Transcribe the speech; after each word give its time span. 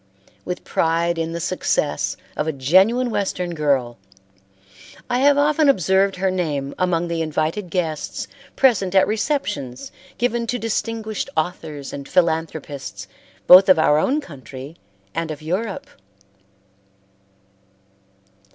With 0.45 0.63
pride 0.63 1.19
in 1.19 1.31
the 1.31 1.39
success, 1.39 2.17
of 2.35 2.47
a 2.47 2.51
genuine 2.51 3.11
Western 3.11 3.53
girl, 3.53 3.99
I 5.11 5.19
have 5.19 5.37
often 5.37 5.69
observed 5.69 6.15
her 6.15 6.31
name 6.31 6.73
among 6.79 7.07
the 7.07 7.21
invited 7.21 7.69
guests 7.69 8.27
present 8.55 8.95
at 8.95 9.05
receptions 9.05 9.91
given 10.17 10.47
to 10.47 10.57
distinguished 10.57 11.29
authors 11.37 11.93
and 11.93 12.09
philanthropists 12.09 13.07
both 13.45 13.69
of 13.69 13.77
our 13.77 13.99
own 13.99 14.21
country 14.21 14.75
and 15.13 15.29
of 15.29 15.43
Europe. 15.43 15.85